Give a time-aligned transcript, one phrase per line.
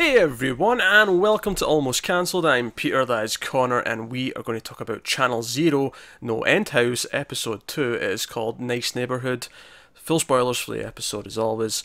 [0.00, 2.46] Hey everyone, and welcome to Almost Cancelled.
[2.46, 5.92] I'm Peter, that is Connor, and we are going to talk about Channel Zero,
[6.22, 7.96] No End House, Episode 2.
[7.96, 9.48] It is called Nice Neighbourhood.
[9.92, 11.82] Full spoilers for the episode, as always.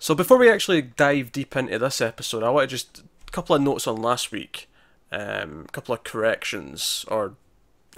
[0.00, 3.54] So, before we actually dive deep into this episode, I want to just a couple
[3.54, 4.68] of notes on last week,
[5.12, 7.34] um, a couple of corrections, or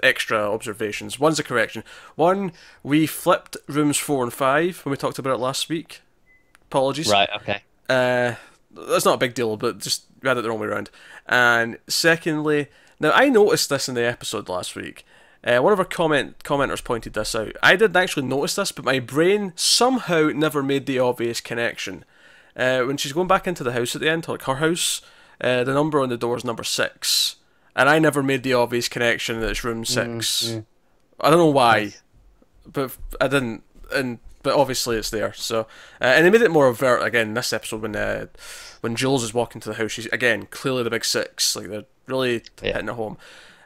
[0.03, 1.19] extra observations.
[1.19, 1.85] One's a correction.
[2.17, 2.53] One,
[2.83, 6.03] we flipped rooms 4 and 5 when we talked about it last week.
[6.67, 7.09] Apologies.
[7.09, 7.63] Right, okay.
[7.89, 8.35] Uh,
[8.75, 10.91] that's not a big deal, but just read it the wrong way around.
[11.27, 12.69] And secondly,
[13.01, 15.05] now I noticed this in the episode last week.
[15.43, 17.55] Uh, one of our comment commenters pointed this out.
[17.63, 22.05] I didn't actually notice this, but my brain somehow never made the obvious connection.
[22.57, 25.03] Uh, when she's going back into the house at the end, like her house,
[25.41, 27.37] uh, the number on the door is number six,
[27.77, 30.45] and I never made the obvious connection that it's room six.
[30.45, 30.65] Mm,
[31.21, 31.95] I don't know why,
[32.65, 35.33] but I didn't, and but obviously it's there.
[35.33, 35.61] So,
[36.01, 38.27] uh, and they made it more overt again this episode when uh,
[38.81, 39.91] when Jules is walking to the house.
[39.91, 41.57] She's again clearly the big six.
[41.57, 42.75] Like they're really Yeah.
[42.75, 43.19] hitting it home.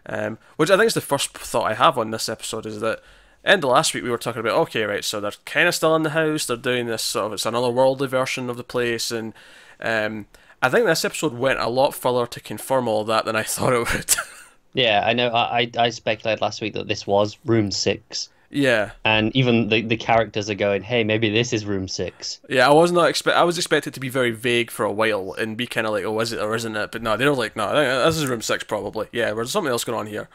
[0.06, 3.02] Um, which I think is the first thought I have on this episode is that
[3.44, 5.94] end of last week we were talking about okay right so they're kind of still
[5.94, 9.10] in the house they're doing this sort of it's another worldly version of the place
[9.10, 9.32] and
[9.80, 10.26] um,
[10.62, 13.72] I think this episode went a lot further to confirm all that than I thought
[13.74, 14.14] it would.
[14.74, 15.28] Yeah, I know.
[15.28, 19.82] I, I I speculated last week that this was room six, yeah, and even the,
[19.82, 22.40] the characters are going, "Hey, maybe this is room six.
[22.48, 22.68] yeah.
[22.68, 23.36] I was not expect.
[23.36, 26.04] I was expected to be very vague for a while and be kind of like,
[26.04, 26.92] oh, is it or isn't it?
[26.92, 27.72] But no, they were like, no,
[28.06, 29.08] this is room six probably.
[29.12, 30.28] Yeah, there's something else going on here.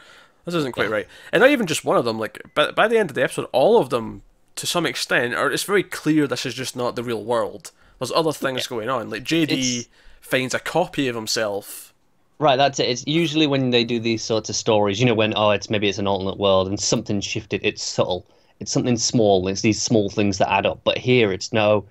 [0.44, 1.06] This isn't quite right.
[1.32, 2.18] And not even just one of them.
[2.18, 4.22] Like, by by the end of the episode, all of them,
[4.56, 5.50] to some extent, are.
[5.50, 7.72] It's very clear this is just not the real world.
[7.98, 9.08] There's other things going on.
[9.08, 9.88] Like JD It's-
[10.20, 11.93] finds a copy of himself.
[12.38, 12.88] Right, that's it.
[12.88, 15.88] It's usually when they do these sorts of stories, you know, when oh, it's maybe
[15.88, 17.60] it's an alternate world and something shifted.
[17.62, 18.26] It's subtle.
[18.60, 19.46] It's something small.
[19.48, 20.80] It's these small things that add up.
[20.84, 21.84] But here, it's no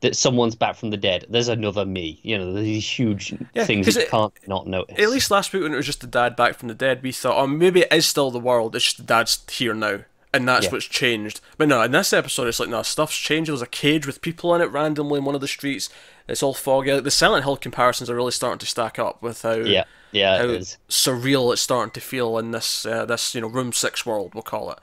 [0.00, 1.24] that someone's back from the dead.
[1.30, 2.20] There's another me.
[2.22, 4.98] You know, there's these huge Yeah, things you it- can't not notice.
[4.98, 7.12] At least last week when it was just the dad back from the dead, we
[7.12, 8.76] thought, oh, maybe it is still the world.
[8.76, 10.00] It's just the dad's here now,
[10.36, 10.72] and that's Yeah.
[10.72, 11.40] what's changed.
[11.58, 13.50] But no, in this episode, it's like no, stuff's changed.
[13.50, 15.88] There's a cage with people in it randomly in one of the streets.
[16.28, 16.92] It's all foggy.
[16.92, 20.38] Like, the Silent Hill comparisons are really starting to stack up with how yeah, yeah,
[20.38, 20.76] how it is.
[20.88, 24.42] surreal it's starting to feel in this uh, this you know room six world we'll
[24.42, 24.78] call it,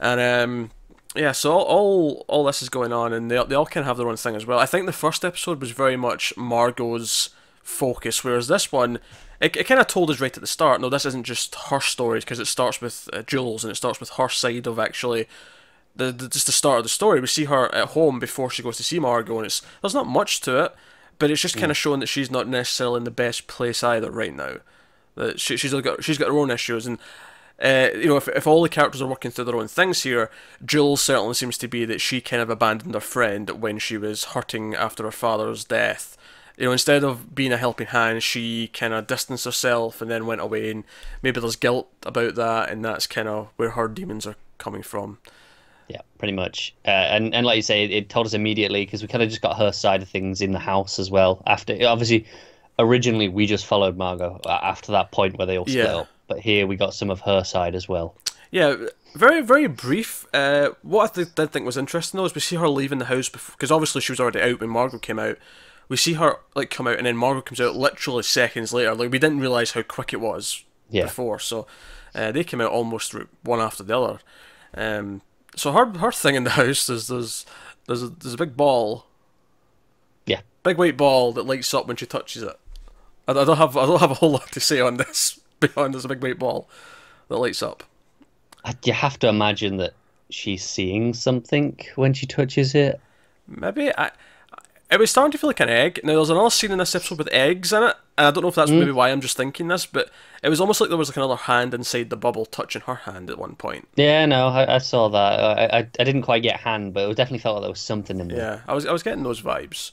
[0.00, 0.70] and um
[1.14, 3.86] yeah so all all, all this is going on and they they all kind of
[3.86, 4.58] have their own thing as well.
[4.58, 7.30] I think the first episode was very much Margot's
[7.62, 8.98] focus, whereas this one.
[9.40, 10.80] It, it kind of told us right at the start.
[10.80, 14.00] No, this isn't just her story because it starts with uh, Jules and it starts
[14.00, 15.26] with her side of actually
[15.96, 17.20] the, the just the start of the story.
[17.20, 20.06] We see her at home before she goes to see Margot, and it's there's not
[20.06, 20.74] much to it,
[21.18, 24.10] but it's just kind of showing that she's not necessarily in the best place either
[24.10, 24.56] right now.
[25.14, 26.98] That she, she's got she's got her own issues, and
[27.62, 30.30] uh, you know if if all the characters are working through their own things here,
[30.64, 34.24] Jules certainly seems to be that she kind of abandoned her friend when she was
[34.24, 36.16] hurting after her father's death.
[36.56, 40.24] You know, instead of being a helping hand, she kind of distanced herself and then
[40.26, 40.84] went away, and
[41.22, 45.18] maybe there's guilt about that, and that's kind of where her demons are coming from.
[45.88, 46.74] Yeah, pretty much.
[46.84, 49.42] Uh, and and like you say, it, told us immediately because we kind of just
[49.42, 51.42] got her side of things in the house as well.
[51.46, 52.26] After obviously,
[52.78, 55.96] originally we just followed Margot after that point where they all split Yeah.
[55.98, 58.14] up, but here we got some of her side as well.
[58.50, 58.76] Yeah,
[59.14, 60.26] very very brief.
[60.34, 63.04] Uh, what I th- did think was interesting though is we see her leaving the
[63.04, 65.36] house because obviously she was already out when Margot came out.
[65.88, 68.94] We see her like come out and then Margot comes out literally seconds later.
[68.94, 71.04] Like we didn't realize how quick it was Yeah.
[71.04, 71.38] before.
[71.38, 71.66] So
[72.14, 73.14] uh, they came out almost
[73.44, 74.18] one after the other.
[74.74, 75.22] Um,
[75.54, 77.46] so her her thing in the house is there's
[77.86, 79.06] there's a, there's a big ball,
[80.26, 82.58] Yeah, big white ball that lights up when she touches it.
[83.28, 85.94] I, I don't have I don't have a whole lot to say on this beyond
[85.94, 86.68] there's a big white ball
[87.28, 87.84] that lights up.
[88.64, 89.94] Uh, you have to imagine that
[90.30, 93.00] she's seeing something when she touches it.
[93.46, 94.10] Maybe I.
[94.88, 96.00] It was starting to feel like an egg.
[96.04, 98.48] Now there's another scene in this episode with eggs in it, and I don't know
[98.48, 98.78] if that's hmm.
[98.78, 100.10] maybe why I'm just thinking this, but
[100.42, 103.28] it was almost like there was like another hand inside the bubble touching her hand
[103.28, 103.88] at one point.
[103.96, 105.18] Yeah, no, I, I saw that.
[105.18, 108.20] I, I I didn't quite get hand, but it definitely felt like there was something
[108.20, 108.38] in there.
[108.38, 109.90] Yeah, I was I was getting those vibes.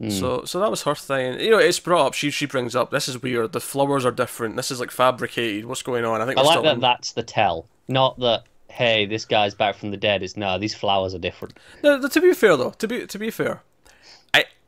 [0.00, 0.10] Hmm.
[0.10, 1.38] So so that was her thing.
[1.38, 2.14] You know, it's brought up.
[2.14, 3.52] She she brings up this is weird.
[3.52, 4.56] The flowers are different.
[4.56, 5.66] This is like fabricated.
[5.66, 6.20] What's going on?
[6.20, 6.74] I think I like that.
[6.74, 8.44] in- That's the tell, not that.
[8.68, 10.22] Hey, this guy's back from the dead.
[10.22, 11.58] It's no, these flowers are different.
[11.82, 13.62] No, to be fair though, to be to be fair,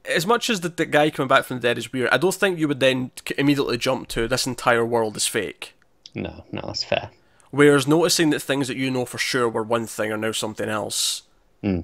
[0.05, 2.35] as much as the, the guy coming back from the dead is weird, I don't
[2.35, 5.75] think you would then immediately jump to this entire world is fake.
[6.15, 7.11] No, no, that's fair.
[7.51, 10.69] Whereas noticing that things that you know for sure were one thing are now something
[10.69, 11.23] else.
[11.63, 11.81] Hmm.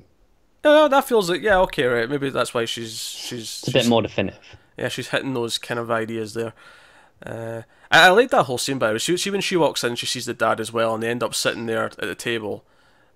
[0.64, 2.08] No, that feels like yeah, okay, right.
[2.10, 4.40] Maybe that's why she's she's, It's a bit more definitive.
[4.76, 6.52] yeah, she's hitting those kind of ideas there.
[7.24, 8.98] Uh, I, I like that whole scene by the way.
[8.98, 11.22] See, see when she walks in, she sees the dad as well, and they end
[11.22, 12.64] up sitting there at the table.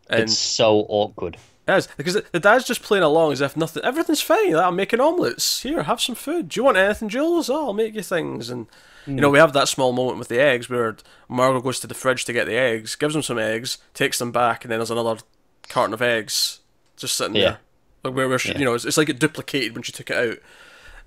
[0.08, 1.36] And It's so awkward.
[1.68, 4.52] It is because the, dad's just playing along as if nothing, everything's fine.
[4.52, 5.62] Like, I'm making omelets.
[5.62, 6.48] Here, have some food.
[6.48, 7.48] Do you want anything, Jules?
[7.48, 8.50] Oh, I'll make you things.
[8.50, 8.66] And
[9.06, 10.96] you know, we have that small moment with the eggs where
[11.28, 14.32] Margot goes to the fridge to get the eggs, gives him some eggs, takes them
[14.32, 15.20] back, and then there's another
[15.68, 16.60] carton of eggs
[16.96, 17.42] just sitting Yeah.
[17.42, 17.58] there.
[18.04, 20.16] Like where, where she, you know, it's, it's like it duplicated when she took it
[20.16, 20.38] out.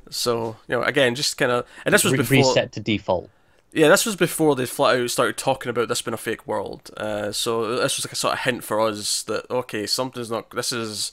[0.09, 2.37] So you know, again, just kind of, and this was Re- before.
[2.37, 3.29] reset to default.
[3.75, 6.91] Yeah, this was before they flat out started talking about this being a fake world.
[6.95, 10.49] Uh, so this was like a sort of hint for us that okay, something's not.
[10.51, 11.11] This is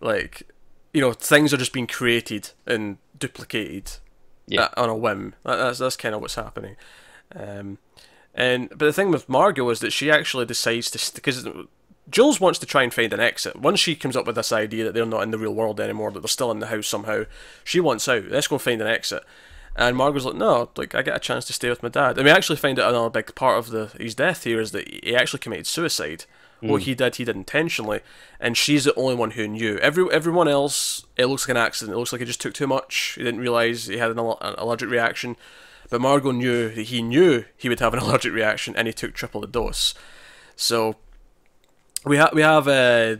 [0.00, 0.44] like,
[0.94, 3.98] you know, things are just being created and duplicated
[4.46, 4.68] Yeah.
[4.76, 5.34] uh, on a whim.
[5.44, 6.76] That, that's that's kind of what's happening.
[7.34, 7.76] Um,
[8.34, 11.46] and but the thing with Margot is that she actually decides to because
[12.08, 13.56] Jules wants to try and find an exit.
[13.56, 16.10] Once she comes up with this idea that they're not in the real world anymore,
[16.10, 17.24] that they're still in the house somehow,
[17.64, 18.24] she wants out.
[18.28, 19.22] Let's go find an exit.
[19.78, 22.16] And Margot's like, no, like I get a chance to stay with my dad.
[22.16, 24.88] And we actually find out another big part of the his death here is that
[24.88, 26.24] he actually committed suicide.
[26.60, 28.00] What he did, he did intentionally,
[28.40, 29.76] and she's the only one who knew.
[29.78, 31.94] Every everyone else, it looks like an accident.
[31.94, 33.12] It looks like he just took too much.
[33.16, 35.36] He didn't realize he had an, an allergic reaction.
[35.90, 39.12] But Margot knew that he knew he would have an allergic reaction, and he took
[39.12, 39.94] triple the dose.
[40.56, 40.96] So
[42.04, 43.16] we have we have uh,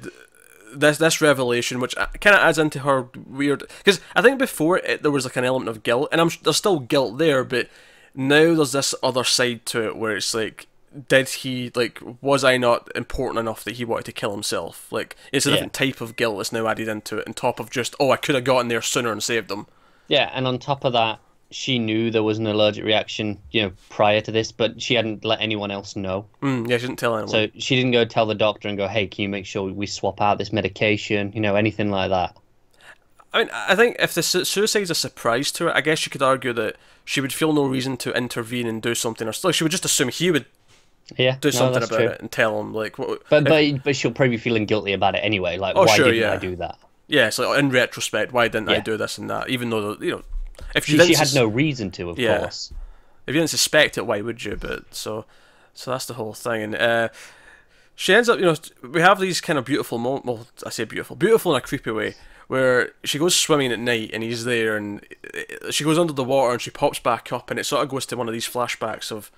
[0.79, 3.65] this this revelation, which uh, kind of adds into her weird.
[3.79, 6.57] Because I think before it, there was like an element of guilt, and I'm there's
[6.57, 7.69] still guilt there, but
[8.15, 10.67] now there's this other side to it where it's like,
[11.09, 14.91] did he like was I not important enough that he wanted to kill himself?
[14.91, 15.57] Like it's a Yeah.
[15.57, 18.17] different type of guilt that's now added into it, on top of just oh I
[18.17, 19.67] could have gotten there sooner and saved them.
[20.09, 21.19] Yeah, and on top of that,
[21.51, 25.25] she knew there was an allergic reaction, you know, prior to this, but she hadn't
[25.25, 26.27] let anyone else know.
[26.43, 27.29] Mm, yeah, she didn't tell anyone.
[27.29, 29.87] So she didn't go tell the doctor and go, "Hey, can you make sure we
[29.87, 32.37] swap out this medication?" You know, anything like that.
[33.33, 36.11] I mean, I think if the su- suicide's a surprise to her, I guess you
[36.11, 39.55] could argue that she would feel no reason to intervene and do something, or like
[39.55, 40.47] she would just assume he would
[41.17, 42.07] Yeah, do no, something about true.
[42.09, 43.23] it and tell him like what.
[43.29, 45.59] But if- but but she'll probably be feeling guilty about it anyway.
[45.59, 46.33] Like, Oh, why sure, didn't yeah.
[46.33, 46.79] I do that?
[47.09, 49.49] yeah, so in retrospect, why didn't I do this and that?
[49.51, 50.23] Even though you know,
[50.75, 52.39] if She, she had sus- no reason to, of Yeah.
[52.39, 52.73] course.
[53.27, 54.57] if you didn't suspect it, why would you?
[54.57, 55.25] But so,
[55.75, 56.63] so that's the whole thing.
[56.63, 57.09] And uh,
[57.95, 60.27] she ends up, you know, we have these kind of beautiful moments.
[60.27, 62.15] Well, I say beautiful, beautiful in a creepy way,
[62.47, 65.01] where she goes swimming at night and he's there, and
[65.35, 67.89] uh, she goes under the water and she pops back up, and it sort of
[67.89, 69.31] goes to one of these flashbacks of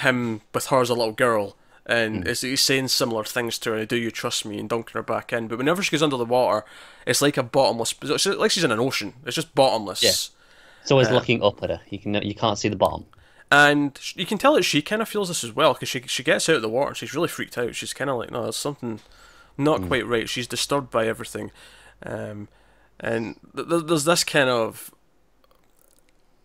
[0.00, 1.56] him with her as a little girl.
[1.88, 3.86] And it's, he's saying similar things to her.
[3.86, 4.58] Do you trust me?
[4.58, 5.46] And dunking her back in.
[5.46, 6.64] But whenever she goes under the water,
[7.06, 7.94] it's like a bottomless.
[8.02, 9.12] It's like she's in an ocean.
[9.24, 10.02] It's just bottomless.
[10.02, 10.10] Yeah.
[10.86, 11.80] It's always looking up at her.
[11.90, 13.06] You can you can't see the bottom.
[13.50, 16.22] And you can tell that she kind of feels this as well because she she
[16.22, 17.74] gets out of the water and she's really freaked out.
[17.74, 19.00] She's kind of like, no, there's something
[19.58, 19.88] not Mm.
[19.88, 20.28] quite right.
[20.28, 21.50] She's disturbed by everything,
[22.04, 22.46] um,
[23.00, 24.92] and th- th- there's this kind of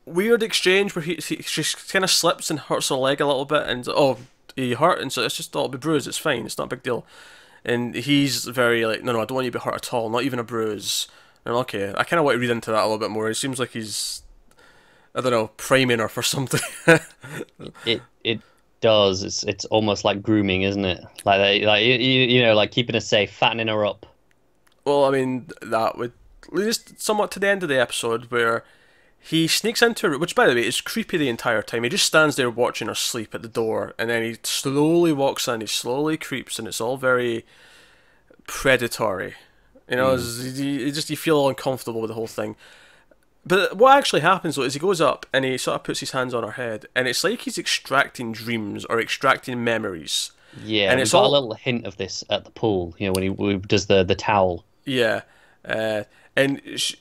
[0.06, 3.46] weird exchange where he, he she kind of slips and hurts her leg a little
[3.46, 4.18] bit, and oh,
[4.56, 6.08] he hurt, and so it's just oh, it'll be bruised.
[6.08, 6.46] It's fine.
[6.46, 7.06] It's not a big deal.
[7.64, 10.10] And he's very like, no, no, I don't want you to be hurt at all.
[10.10, 11.08] Not even a bruise.
[11.46, 13.30] And I'm, okay, I kind of want to read into that a little bit more.
[13.30, 14.24] It seems like he's
[15.14, 16.62] I don't know, priming her for something.
[17.86, 18.42] It it
[18.82, 19.24] does.
[19.24, 21.04] It's it's almost like grooming, isn't it?
[21.26, 24.06] Like they, like you, you know like keeping her safe, fattening her up.
[24.86, 26.14] well, I mean, that would
[26.52, 28.64] lead us somewhat to the end of the episode where
[29.24, 31.84] he sneaks into her, which, by the way, is creepy the entire time.
[31.84, 35.48] He just stands there watching her sleep at the door, and then he slowly walks
[35.48, 37.46] in, he slowly creeps, and it's all very
[38.48, 39.36] predatory.
[39.88, 40.64] You know, hmm.
[40.64, 42.56] you just you feel uncomfortable with the whole thing.
[43.46, 46.12] But what actually happens though is he goes up and he sort of puts his
[46.12, 50.32] hands on her head, and it's like he's extracting dreams or extracting memories.
[50.64, 52.94] Yeah, And it's all- a little hint of this at the pool.
[52.98, 54.64] You know when he, when he does the the towel.
[54.86, 55.22] Yeah,
[55.66, 56.04] uh,
[56.36, 56.96] and sh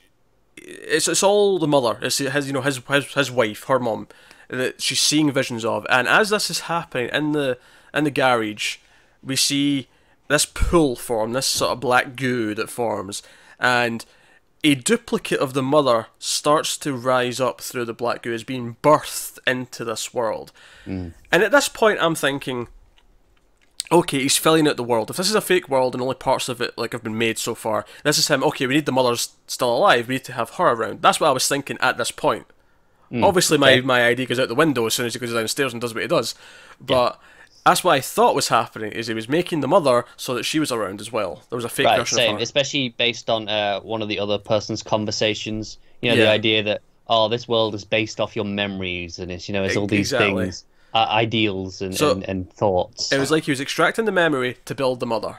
[0.56, 1.98] it's it's all the mother.
[2.02, 4.08] It's his you know his his his wife, her mom,
[4.48, 5.86] that she's seeing visions of.
[5.90, 7.58] And as this is happening in the
[7.92, 8.76] in the garage,
[9.22, 9.88] we see
[10.28, 13.22] this pool form, this sort of black goo that forms,
[13.58, 14.04] and
[14.62, 18.76] a duplicate of the mother starts to rise up through the black goo, is being
[18.82, 20.52] birthed into this world.
[20.86, 21.14] Mm.
[21.32, 22.68] And at this point, I'm thinking
[23.92, 25.10] okay, he's filling out the world.
[25.10, 27.38] If this is a fake world and only parts of it like have been made
[27.38, 28.44] so far, this is him.
[28.44, 30.08] Okay, we need the mother's still alive.
[30.08, 31.02] We need to have her around.
[31.02, 32.46] That's what I was thinking at this point.
[33.10, 33.24] Mm.
[33.24, 33.80] Obviously, my okay.
[33.80, 36.02] my idea goes out the window as soon as he goes downstairs and does what
[36.02, 36.34] he does.
[36.80, 37.20] But
[37.66, 38.92] that's what I thought was happening.
[38.92, 41.42] Is he was making the mother so that she was around as well.
[41.50, 42.30] There was a fake Right, version same.
[42.34, 42.42] of her.
[42.42, 45.78] Especially based on uh, one of the other person's conversations.
[46.02, 46.24] You know, Yeah.
[46.24, 49.64] the idea that oh, this world is based off your memories, and it's you know,
[49.64, 50.44] it's all these Exactly.
[50.44, 50.64] things,
[50.94, 53.10] uh, ideals, and, So- and and thoughts.
[53.12, 55.38] It was like he was extracting the memory to build the mother.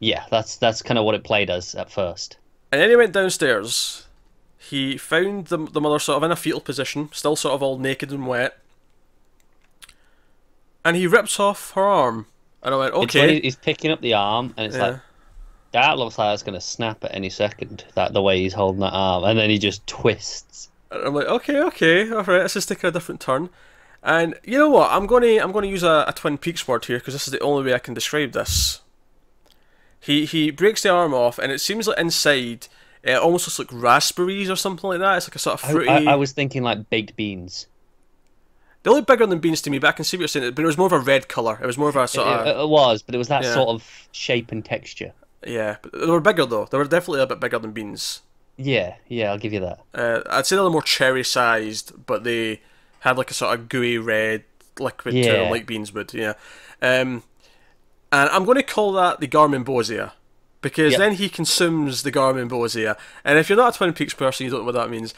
[0.00, 2.36] Yeah, that's that's kind of what it played as at first.
[2.72, 4.06] And then he went downstairs.
[4.58, 7.78] He found the, the mother sort of in a fetal position, still sort of all
[7.78, 8.56] naked and wet.
[10.84, 12.26] And he rips off her arm.
[12.62, 13.34] And I went, okay.
[13.34, 14.86] he- he's picking up the arm, and it's Yeah.
[14.86, 15.00] like,
[15.72, 17.84] that looks like it's going to snap at any second.
[17.94, 20.68] That the way he's holding that arm, and then he just twists.
[20.90, 23.48] And I'm like, okay, okay, all right, let's just take a different turn.
[24.02, 24.90] And you know what?
[24.90, 27.26] I'm going to I'm going to use a, a Twin Peaks word here because this
[27.26, 28.80] is the only way I can describe this.
[30.00, 32.66] He he breaks the arm off, and it seems like inside
[33.04, 35.16] it almost looks like raspberries or something like that.
[35.16, 35.88] It's like a sort of fruity.
[35.88, 37.66] I, I, I was thinking like baked beans.
[38.82, 40.54] They look bigger than beans to me, but I can see what you're saying.
[40.54, 41.58] But it was more of a red color.
[41.62, 43.54] It was more of a sort It, of it was, but it was that Yeah.
[43.54, 45.12] sort of shape and texture.
[45.46, 45.76] yeah.
[45.82, 46.66] But they were bigger though.
[46.70, 48.22] They were definitely a bit bigger than beans.
[48.56, 49.80] Yeah, yeah, I'll give you that.
[49.94, 52.60] Uh, I'd say they were more cherry sized, but they
[53.00, 54.44] had like a sort of gooey red
[54.78, 55.32] liquid to Yeah.
[55.34, 56.12] them, like beans would.
[56.12, 56.34] Yeah.
[56.82, 57.22] Um,
[58.10, 60.12] and I'm going to call that the Garmonbozia.
[60.60, 60.98] Because Yep.
[60.98, 62.96] then he consumes the Garmonbozia.
[63.24, 65.12] And if you're not a Twin Peaks person, you don't know what that means.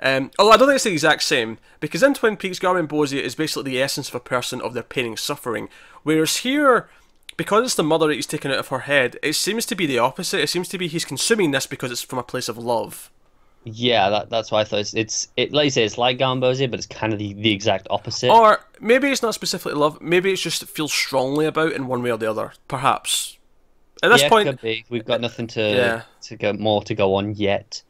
[0.00, 3.34] Um, although I don't think it's the exact same, because in Twin Peaks, Garmonbozia is
[3.34, 5.68] basically the essence of a person of their pain and suffering.
[6.02, 6.88] Whereas here,
[7.36, 9.86] because it's the mother that he's taken out of her head, it seems to be
[9.86, 10.40] the opposite.
[10.40, 13.10] It seems to be he's consuming this because it's from a place of love.
[13.64, 15.52] Yeah, that, that's why I thought it's, it's it.
[15.52, 18.30] Like you say, it's like Garmonbozia, but it's kind of the, the exact opposite.
[18.30, 20.00] Or maybe it's not specifically love.
[20.00, 22.52] Maybe it's just feels strongly about in one way or the other.
[22.68, 23.38] Perhaps.
[24.02, 24.84] At this yeah, point, could be.
[24.88, 26.02] We've got nothing to Yeah.
[26.22, 27.82] to go more to go on yet.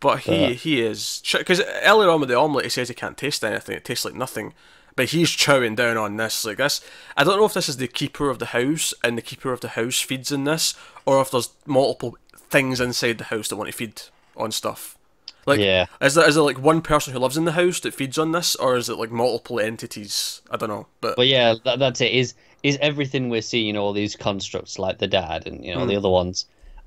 [0.00, 3.16] But he but- he is because earlier on with the omelet, he says he can't
[3.18, 3.76] taste anything.
[3.76, 4.54] It tastes like nothing.
[4.94, 6.80] But he's chowing down on this like this.
[7.18, 9.60] I don't know if this is the keeper of the house and the keeper of
[9.60, 10.74] the house feeds in this,
[11.04, 14.00] or if there's multiple things inside the house that want to feed
[14.38, 14.96] on stuff.
[15.44, 15.84] Like, Yeah.
[16.00, 18.32] is there is there like one person who lives in the house that feeds on
[18.32, 20.40] this, or is it like multiple entities?
[20.50, 22.12] I don't know, but But yeah, that, that's it.
[22.12, 25.88] Is is everything we're seeing, all these constructs like the dad and you know Hmm.
[25.88, 26.46] the other ones,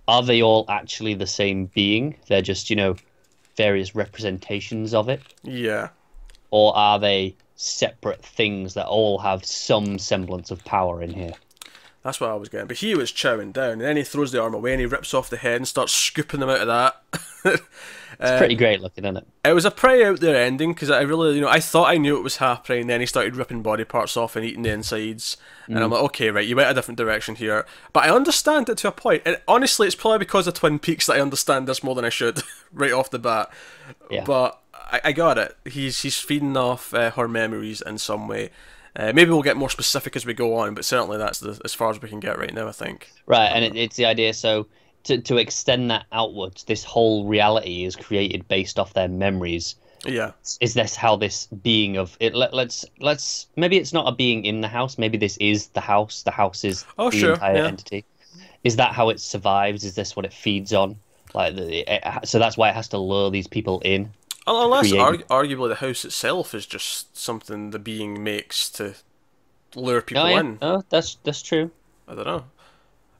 [0.10, 2.16] are they all actually the same being?
[2.28, 2.96] They're just you know
[3.56, 5.90] various representations of it, yeah.
[6.52, 11.34] or are they separate things that all have some semblance of power in here?
[12.04, 12.68] That's what I was getting.
[12.68, 15.14] But he was chowing down, and then he throws the arm away and he rips
[15.14, 17.62] off the head and starts scooping them out of that.
[18.20, 19.28] It's pretty great looking, isn't it?
[19.46, 21.98] it was a pretty out there ending because I really, you know, I thought I
[21.98, 22.88] knew it was happening.
[22.88, 26.30] Then he started ripping body parts off and eating the insides, and I'm like, okay,
[26.30, 27.66] right, you went a different direction here.
[27.94, 29.24] But I understand it to a point.
[29.24, 32.06] point, and honestly, it's probably because of Twin Peaks that I understand this more than
[32.06, 33.52] I should right off the bat.
[34.12, 34.24] Yeah.
[34.26, 35.56] But I, I got it.
[35.66, 38.50] He's he's feeding off uh, her memories in some way.
[38.96, 41.74] Uh, maybe we'll get more specific as we go on, but certainly that's the, as
[41.74, 42.68] far as we can get right now.
[42.68, 43.12] I think.
[43.26, 44.34] Right, and it, it's the idea.
[44.34, 44.68] So
[45.06, 49.76] to to extend that outwards, this whole reality is created based off their memories.
[50.06, 50.32] Yeah.
[50.62, 52.34] Is this how this being of it?
[52.34, 54.98] Let, let's let's maybe it's not a being in the house.
[54.98, 56.24] Maybe this is the house.
[56.24, 57.68] The house is Oh, the sure, entire yeah.
[57.68, 58.06] entity.
[58.64, 59.84] Is that how it survives?
[59.84, 60.98] Is this what it feeds on?
[61.34, 64.12] Like the, it, so that's why it has to lure these people in.
[64.48, 68.96] Unless created- arg- arguably the house itself is just something the being makes to
[69.76, 70.40] lure oh, people Oh, yeah.
[70.40, 70.58] in.
[70.62, 71.72] oh that's that's true.
[72.08, 72.46] I don't know.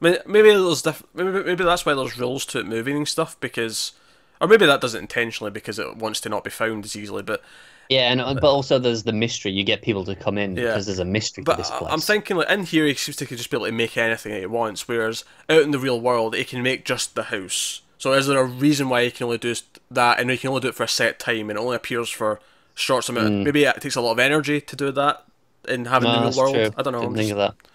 [0.00, 3.38] Mean, maybe there's diff- maybe maybe that's why there's rules to it moving and stuff
[3.40, 3.92] because,
[4.40, 7.22] or maybe that does it intentionally because it wants to not be found as easily.
[7.22, 7.42] But
[7.90, 9.52] Yeah, and uh, but also there's the mystery.
[9.52, 10.68] You get people to come in Yeah.
[10.68, 11.90] because there's a mystery to this place.
[11.92, 14.46] I'm thinking like in here he seems to just be able to make anything he
[14.46, 17.82] wants, whereas out in the real world he can make just the house.
[17.98, 19.54] So is there a reason why he can only do
[19.90, 22.08] that and he can only do it for a set time and it only appears
[22.08, 22.40] for
[22.74, 23.44] short amount?
[23.44, 25.24] Maybe it takes a lot of energy to do that
[25.68, 26.08] in having.
[26.10, 26.54] No, the real world.
[26.54, 26.70] true.
[26.78, 27.00] I don't know.
[27.00, 27.66] Didn't I'm think just- of that.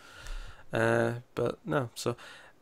[0.76, 2.16] Uh, but no, so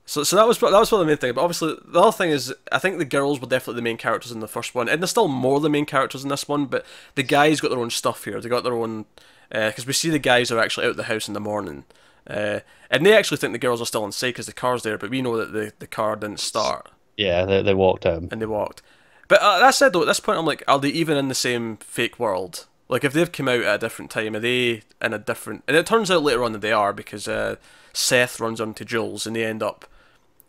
[0.06, 1.34] so so that was that was probably the main thing.
[1.34, 4.32] But obviously, the other thing is, I think the girls were definitely the main characters
[4.32, 6.66] in the first one, and they're still more the main characters in this one.
[6.66, 8.40] But the guys got their own stuff here.
[8.40, 9.06] They got their own
[9.50, 11.86] because we see the guys are actually out of the house in the morning,
[12.30, 12.60] uh,
[12.92, 14.98] and they actually think the girls are still inside because the car's there.
[14.98, 18.30] But we know that the the car didn't start Yeah, they, they walked home.
[18.32, 18.82] and they walked.
[19.28, 21.36] But uh, that said, though, at this point, I'm like, are they even in the
[21.36, 22.68] same fake world?
[22.94, 25.64] Like, if they've come out at a different time, are they in a different?
[25.68, 27.56] And it turns out later on that they are because uh,
[27.92, 29.86] Seth runs onto Jules, and they end up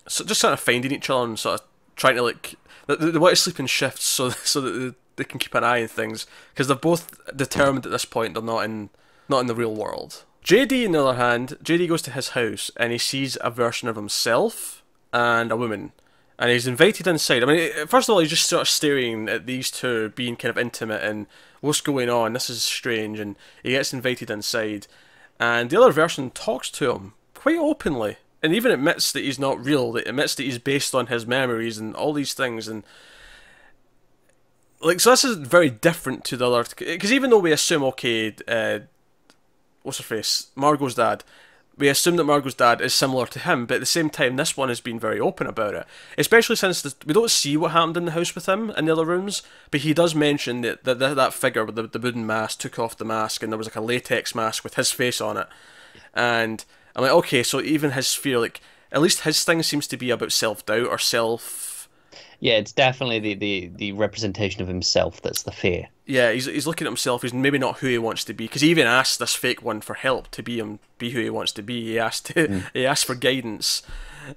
[0.07, 3.19] so just kind of finding each other and sort of trying to like they, they
[3.19, 5.89] want to sleep in shifts so so that they, they can keep an eye on
[5.89, 8.91] things because they're both determined at this point they're not in
[9.27, 10.25] not in the real world.
[10.45, 13.89] JD, on the other hand, JD goes to his house and he sees a version
[13.89, 15.93] of himself and a woman.
[16.39, 17.43] And he's invited inside.
[17.43, 20.51] I mean, first of all, he's just sort of staring at these two being kind
[20.51, 21.27] of intimate and
[21.65, 22.35] what's going on.
[22.35, 23.19] This is strange.
[23.19, 24.87] And he gets invited inside.
[25.41, 28.19] And the other version talks to him quite openly.
[28.43, 31.79] And even admits that he's not real, that admits that he's based on his memories
[31.79, 32.69] and all these things.
[32.69, 32.85] And
[34.81, 36.69] like, so this is very different to the other.
[36.77, 38.81] Because even though we assume, okay, uh,
[39.83, 41.25] what's her face, Margot's dad.
[41.77, 44.57] We assume that Margot's dad is similar to him, but at the same time, this
[44.57, 45.87] one has been very open about it.
[46.17, 48.93] Especially since the, we don't see what happened in the house with him in the
[48.93, 52.27] other rooms, but he does mention that that, that, that figure with the, the wooden
[52.27, 55.21] mask took off the mask, and there was like a latex mask with his face
[55.21, 55.49] on it.
[56.15, 56.65] And
[56.95, 58.61] I'm like, okay, so even his fear, like,
[58.93, 61.74] at least his thing seems to be about self doubt or self.
[62.41, 65.89] Yeah, it's definitely the, the, the representation of himself that's the fear.
[66.07, 67.23] Yeah, he's, he's looking at himself.
[67.23, 69.81] He's maybe not who he wants to be because he even asked this fake one
[69.81, 71.83] for help to be him, be who he wants to be.
[71.85, 73.83] He asked to, he asked for guidance.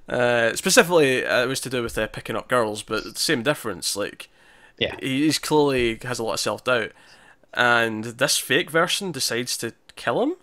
[0.07, 3.95] Uh, specifically, uh, it was to do with uh, picking up girls, but same difference.
[3.95, 4.29] Like,
[4.77, 4.95] Yeah.
[5.01, 6.91] he- he's clearly has a lot of self doubt,
[7.53, 10.33] and this fake version decides to kill him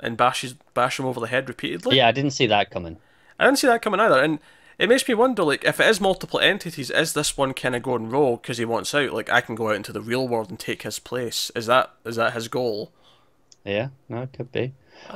[0.00, 1.96] and bashes bash him over the head repeatedly.
[1.96, 2.96] Yeah, I didn't see that coming.
[3.38, 4.38] I didn't see that coming either, and
[4.78, 7.82] it makes me wonder, like, if it is multiple entities, is this one kind of
[7.82, 9.12] going rogue because he wants out?
[9.12, 11.50] Like, I can go out into the real world and take his place.
[11.54, 12.92] Is that is that his goal?
[13.64, 14.72] Yeah, no, it could be.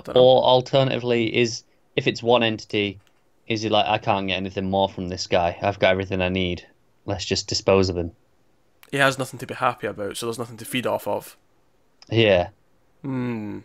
[0.06, 0.12] Know.
[0.14, 1.64] Or alternatively, is
[1.96, 3.00] if it's one entity,
[3.46, 5.58] is he like, I can't get anything more from this guy.
[5.60, 6.66] I've got everything I need.
[7.06, 8.12] Let's just dispose of him.
[8.90, 11.36] He has nothing to be happy about, so there's nothing to feed off of.
[12.10, 12.48] Yeah.
[13.02, 13.60] Hmm.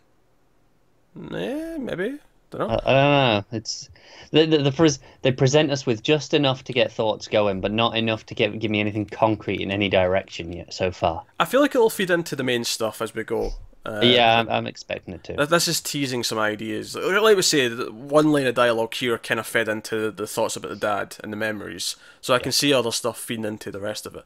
[1.15, 2.19] Yeah, maybe.
[2.57, 2.79] Don't I, know.
[2.85, 3.11] I don't
[3.51, 3.57] know.
[3.57, 3.89] It's
[4.31, 7.71] the, the, the pres- they present us with just enough to get thoughts going, but
[7.71, 11.23] not enough to get give me anything concrete in any direction yet so far.
[11.39, 13.51] I feel like it'll feed into the main stuff as we go.
[13.85, 15.35] Uh, yeah, I'm, I'm expecting it to.
[15.35, 16.95] Th- This is teasing some ideas.
[16.95, 20.69] Like we say, one line of dialogue here kind of fed into the thoughts about
[20.69, 21.97] the dad and the memories.
[22.21, 24.23] So I can see other stuff feeding into the rest of it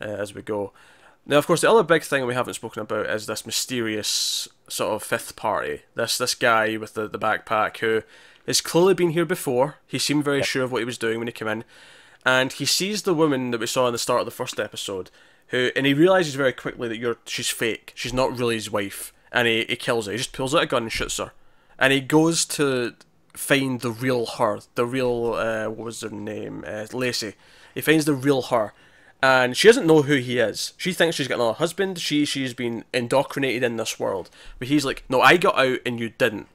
[0.00, 0.72] uh, as we go.
[1.28, 4.94] Now, of course, the other big thing we haven't spoken about is this mysterious sort
[4.94, 5.82] of fifth party.
[5.94, 8.02] This this guy with the, the backpack who
[8.46, 9.76] has clearly been here before.
[9.86, 11.64] He seemed very sure of what he was doing when he came in,
[12.24, 15.10] and he sees the woman that we saw in the start of the first episode,
[15.48, 17.92] who and he realizes very quickly that you're she's fake.
[17.94, 20.12] She's not really his wife, and he, he kills her.
[20.12, 21.32] He just pulls out a gun and shoots her,
[21.78, 22.94] and he goes to
[23.34, 27.34] find the real her, the real uh, what was her name, uh, Lacey.
[27.74, 28.72] He finds the real her,
[29.22, 30.72] and she doesn't know who he is.
[30.76, 31.98] She thinks she's got another husband.
[31.98, 35.98] She she's been indoctrinated in this world, but he's like, no, I got out and
[35.98, 36.46] you didn't.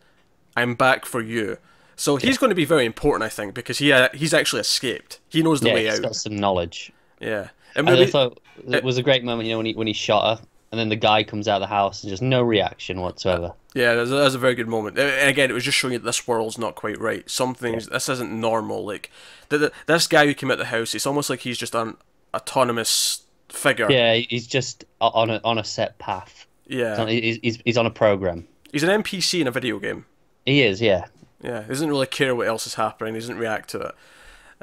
[0.55, 1.57] I'm back for you.
[1.95, 5.19] So he's going to be very important, I think, because he uh, he's actually escaped.
[5.29, 6.03] He knows the yeah, way he's out.
[6.03, 6.91] got some knowledge.
[7.19, 9.73] Yeah, and And I maybe, thought it was a great moment, you know, when he
[9.73, 12.21] when he shot her, and then the guy comes out of the house and just
[12.21, 13.53] no reaction whatsoever.
[13.75, 14.97] yeah, that's a, that's a very good moment.
[14.97, 17.29] Uh, And again, it was just showing you that this world's not quite right.
[17.29, 18.83] Some things this isn't normal.
[18.85, 19.11] Like
[19.49, 21.95] the, the, this guy who came out the house, it's almost like he's just an
[22.33, 23.89] autonomous figure.
[23.91, 26.45] Yeah, he's just on a on a set path.
[26.67, 27.05] yeah.
[27.07, 28.47] He's, he's, he's on a program.
[28.71, 30.05] He's an NPC in a video game.
[30.45, 31.05] He is, yeah.
[31.41, 33.13] Yeah, he doesn't really care what else is happening.
[33.13, 33.95] He doesn't react to it.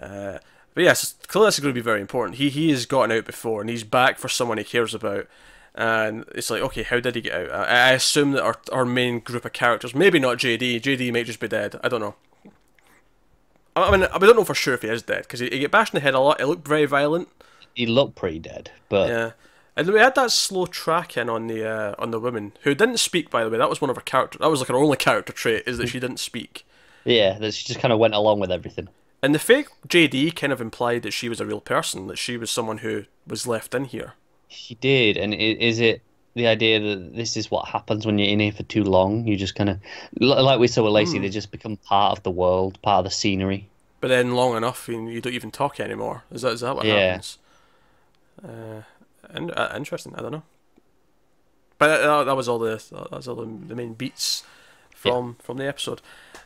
[0.00, 0.38] Uh,
[0.74, 2.38] but yes, clearly this is going to be very important.
[2.38, 5.26] He he has gotten out before, and he's back for someone he cares about.
[5.74, 7.50] And it's like, okay, how did he get out?
[7.50, 10.80] I, I assume that our our main group of characters, maybe not JD.
[10.80, 11.78] JD might just be dead.
[11.84, 12.14] I don't know.
[13.76, 15.58] I I mean, we don't know for sure if he is dead because he, he
[15.60, 16.40] get bashed in the head a lot.
[16.40, 17.28] It looked very violent.
[17.74, 19.30] He looked pretty dead, but Yeah.
[19.76, 22.98] And we had that slow track in on the uh, on the woman who didn't
[22.98, 23.30] speak.
[23.30, 24.38] By the way, that was one of her character.
[24.38, 26.66] That was like her only character trait is that she didn't speak.
[27.04, 28.88] yeah, that she just kind of went along with everything.
[29.22, 32.36] And the fake JD kind of implied that she was a real person, that she
[32.36, 34.14] was someone who was left in here.
[34.48, 36.02] She did, and is it
[36.34, 39.26] the idea that this is what happens when you're in here for too long?
[39.26, 39.78] You just kind of,
[40.18, 41.22] like we saw with Lacey, Hmm.
[41.22, 43.68] they just become part of the world, part of the scenery.
[44.00, 46.24] But then long enough, you don't even talk anymore.
[46.32, 47.10] Is that is that what Yeah.
[47.12, 47.38] happens?
[48.44, 48.82] Uh,
[49.28, 50.14] and uh, interesting.
[50.14, 50.42] I don't know.
[51.78, 54.44] But that, that was all the that was all the, the main beats
[54.94, 56.02] from from the episode.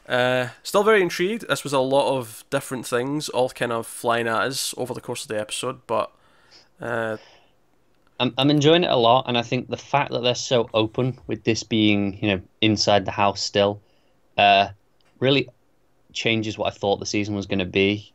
[0.08, 1.48] Uh, still very intrigued.
[1.48, 5.00] This was a lot of different things, all kind of flying at us over the
[5.00, 5.80] course of the episode.
[5.88, 6.12] But
[6.80, 7.16] uh,
[8.20, 11.18] I'm I'm enjoying it a lot, and I think the fact that they're so open
[11.26, 13.80] with this being, you know, inside the house still,
[14.38, 14.68] uh,
[15.18, 15.48] really
[16.12, 18.12] changes what I thought the season was going to be.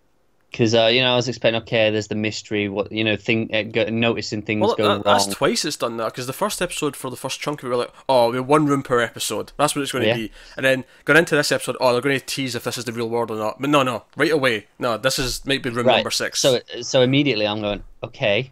[0.52, 3.54] Because uh, you know, I was expecting, okay, there's the mystery, what you know, thing,
[3.54, 5.02] uh, go, noticing things well, go that, wrong.
[5.06, 7.76] that's twice it's done that because the first episode for the first chunk we were
[7.76, 9.52] like, oh, we're one room per episode.
[9.58, 10.16] That's what it's going to Yeah.
[10.16, 10.32] be.
[10.58, 12.94] And then going into this episode, oh, they're going to tease if this is the
[12.94, 13.62] real world or not.
[13.62, 15.98] But no, no, right away, no, this is might be room right.
[15.98, 16.40] number six.
[16.40, 18.52] So so immediately I'm going, okay,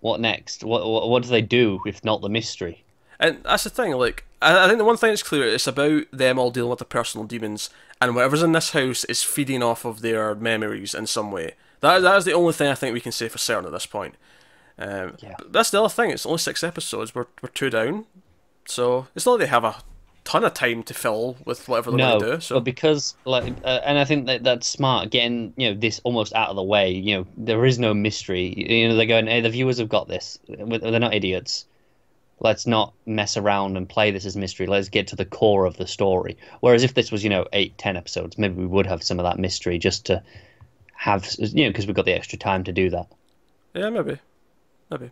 [0.00, 0.64] what next?
[0.64, 2.84] What what, what do they do if not the mystery?
[3.18, 6.04] And that's the thing, like, I, I think the one thing that's clear, it's about
[6.10, 7.68] them all dealing with their personal demons,
[8.00, 11.54] and whatever's in this house is feeding off of their memories in some way.
[11.80, 13.86] That, that is the only thing I think we can say for certain at this
[13.86, 14.14] point.
[14.78, 15.36] Um, Yeah.
[15.48, 18.06] That's the other thing, it's only six episodes, we're, we're two down,
[18.66, 19.82] so it's not like they have a
[20.24, 22.40] ton of time to fill with whatever they no, want to do.
[22.40, 25.10] So but because like, uh, and I think that that's smart.
[25.10, 26.90] Getting you know this almost out of the way.
[26.90, 28.54] You know there is no mystery.
[28.56, 30.38] You know they're going, hey, the viewers have got this.
[30.48, 31.66] They're not idiots.
[32.40, 34.66] Let's not mess around and play this as mystery.
[34.66, 36.36] Let's get to the core of the story.
[36.60, 39.24] Whereas if this was you know eight, ten episodes, maybe we would have some of
[39.24, 40.22] that mystery just to
[40.94, 43.06] have you know because we've got the extra time to do that.
[43.74, 44.18] Yeah, maybe,
[44.90, 45.10] maybe.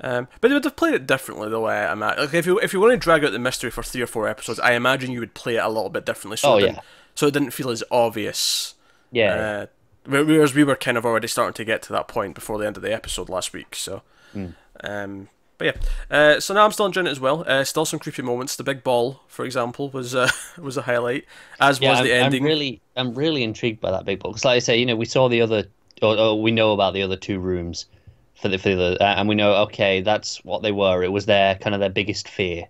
[0.00, 2.18] Um, but they would have played it differently the way I'm at.
[2.18, 4.26] Like if you if you want to drag out the mystery for three or four
[4.26, 6.36] episodes, I imagine you would play it a little bit differently.
[6.38, 6.80] So Oh, it yeah.
[7.14, 8.74] so it didn't feel as obvious
[9.12, 9.34] Yeah.
[9.34, 9.66] Uh,
[10.06, 12.76] whereas we were kind of already starting to get to that point before the end
[12.76, 13.76] of the episode last week.
[13.76, 14.02] So,
[14.34, 14.54] Mm.
[14.82, 15.72] um, but yeah.
[16.10, 17.44] Uh, so now I'm still enjoying it as well.
[17.46, 18.56] Uh, still some creepy moments.
[18.56, 21.24] The big ball, for example, was uh, was a highlight.
[21.60, 22.42] As yeah, was I'm, the ending.
[22.42, 24.96] I'm really, I'm really intrigued by that big ball Because, like I say, you know,
[24.96, 25.64] we saw the other,
[26.02, 27.86] or, or we know about the other two rooms
[28.34, 31.02] for the for the, other- uh, and we know, okay, that's what they were.
[31.02, 32.68] It was their kind of their biggest fear.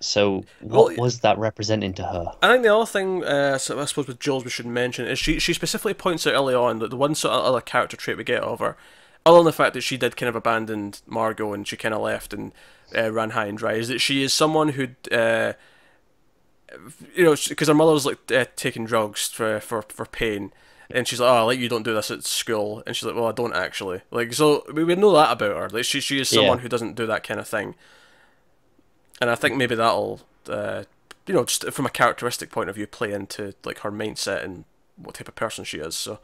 [0.00, 2.32] So, what Well, was that representing to her?
[2.40, 5.18] I think the other thing, uh, so I suppose with Jules we should mention is
[5.18, 8.16] she she specifically points out early on that the one sort of other character trait
[8.16, 8.76] we get of her,
[9.28, 12.00] other than the fact that she did kind of abandon Margot and she kind of
[12.00, 12.52] left and
[12.96, 15.52] uh, ran high and dry, is that she is someone who, uh,
[17.14, 20.52] you know, because her mother was like uh, taking drugs for for for pain.
[20.90, 23.26] And she's like, "Oh, like you don't do this at school." And she's like, "Well,
[23.26, 25.68] I don't actually." Like, so we, we know that about her.
[25.68, 26.62] Like, she she is someone Yeah.
[26.62, 27.74] who doesn't do that kind of thing.
[29.20, 30.84] And I think maybe that'll, uh,
[31.26, 34.64] you know, just from a characteristic point of view, play into like her mindset and
[34.96, 35.94] what type of person she is.
[35.94, 36.20] So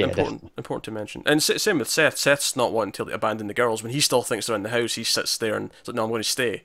[0.00, 1.22] Yeah, important, important to mention.
[1.26, 2.18] And same with Seth.
[2.18, 4.68] Seth's not wanting to like, abandon the girls when he still thinks they're in the
[4.70, 4.94] house.
[4.94, 6.64] He sits there and says, "No, I'm going to stay."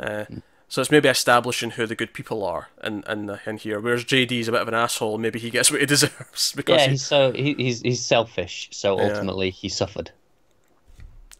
[0.00, 0.26] Uh,
[0.68, 3.80] So it's maybe establishing who the good people are in in, the, in here.
[3.80, 5.18] Whereas JD's a bit of an asshole.
[5.18, 8.68] Maybe he gets what he deserves because yeah, he's so he, he's he's selfish.
[8.72, 9.00] So Yeah.
[9.00, 10.12] ultimately, he suffered.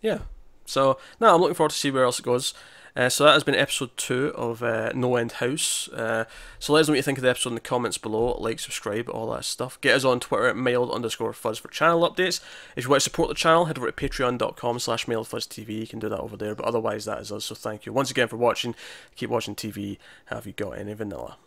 [0.01, 0.19] Yeah.
[0.67, 2.55] So now I'm looking forward to see where else it goes.
[2.95, 5.89] Uh, so that has been episode two of uh, No End House.
[5.89, 6.25] Uh,
[6.59, 8.37] so let us know what you think of the episode in the comments below.
[8.39, 9.81] Like, subscribe, all that stuff.
[9.81, 12.41] Get us on Twitter at mailed underscore fuzz for channel updates.
[12.77, 15.69] If you want to support the channel, head over to patreon.com slash mailedfuzztv.
[15.69, 16.55] You can do that over there.
[16.55, 17.47] But otherwise, that is us.
[17.47, 18.75] So thank you once again for watching.
[19.17, 19.99] Keep watching TV.
[20.27, 21.39] Have you got any vanilla?